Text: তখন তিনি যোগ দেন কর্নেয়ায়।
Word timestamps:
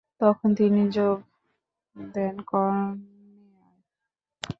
তখন 0.21 0.49
তিনি 0.55 0.81
যোগ 0.91 1.17
দেন 1.95 2.35
কর্নেয়ায়। 2.41 3.79